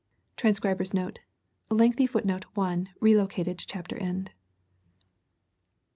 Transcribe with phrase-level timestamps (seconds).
[0.35, 1.19] [Transcriber's Note:
[1.69, 4.31] Lengthy footnote (1) relocated to chapter end.